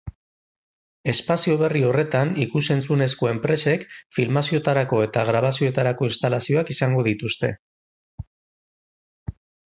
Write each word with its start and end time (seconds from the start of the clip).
Espazio 1.11 1.55
berri 1.57 1.81
horretan 1.89 2.31
ikus-entzunezko 2.45 3.27
enpresek 3.31 3.83
filmazioetarako 4.17 5.01
eta 5.09 5.25
grabazioetarako 5.27 6.07
instalazioak 6.09 6.71
izango 6.77 7.03
dituzte. 7.09 7.51